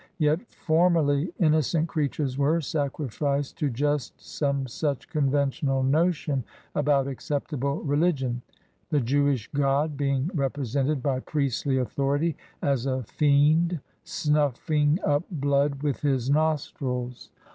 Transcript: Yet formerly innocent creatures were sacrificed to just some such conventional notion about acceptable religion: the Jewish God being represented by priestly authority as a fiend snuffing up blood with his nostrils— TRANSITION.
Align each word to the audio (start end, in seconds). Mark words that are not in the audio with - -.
Yet 0.17 0.49
formerly 0.51 1.31
innocent 1.39 1.87
creatures 1.87 2.35
were 2.35 2.59
sacrificed 2.59 3.59
to 3.59 3.69
just 3.69 4.19
some 4.19 4.65
such 4.67 5.07
conventional 5.09 5.83
notion 5.83 6.43
about 6.73 7.07
acceptable 7.07 7.83
religion: 7.83 8.41
the 8.89 8.99
Jewish 8.99 9.47
God 9.51 9.97
being 9.97 10.31
represented 10.33 11.03
by 11.03 11.19
priestly 11.19 11.77
authority 11.77 12.35
as 12.63 12.87
a 12.87 13.03
fiend 13.03 13.79
snuffing 14.03 14.97
up 15.05 15.23
blood 15.29 15.83
with 15.83 16.01
his 16.01 16.31
nostrils— 16.31 17.27
TRANSITION. 17.29 17.33